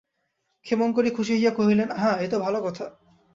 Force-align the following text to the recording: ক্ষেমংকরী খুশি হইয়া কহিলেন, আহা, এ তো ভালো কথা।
ক্ষেমংকরী 0.65 1.09
খুশি 1.11 1.31
হইয়া 1.33 1.51
কহিলেন, 1.51 1.89
আহা, 1.91 2.11
এ 2.19 2.27
তো 2.27 2.37
ভালো 2.39 2.59
কথা। 2.61 2.85